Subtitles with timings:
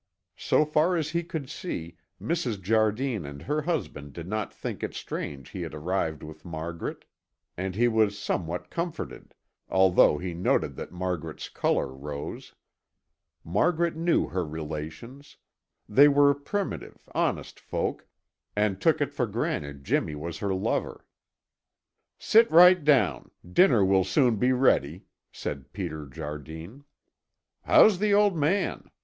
[0.39, 2.59] So far as he could see, Mrs.
[2.59, 7.05] Jardine and her husband did not think it strange he had arrived with Margaret,
[7.55, 9.35] and he was somewhat comforted,
[9.69, 12.55] although he noted that Margaret's color rose.
[13.43, 15.37] Margaret knew her relations.
[15.87, 18.07] They were primitive, honest folk,
[18.55, 21.05] and took it for granted Jimmy was her lover.
[22.17, 23.29] "Sit right down.
[23.47, 26.85] Dinner will soon be ready," said Peter Jardine.
[27.61, 28.89] "How's the old man?